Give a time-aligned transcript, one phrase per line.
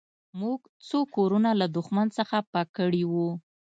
[0.39, 3.29] موږ څو کورونه له دښمن څخه پاک کړي وو